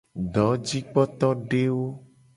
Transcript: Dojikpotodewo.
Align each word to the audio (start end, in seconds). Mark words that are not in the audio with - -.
Dojikpotodewo. 0.35 1.85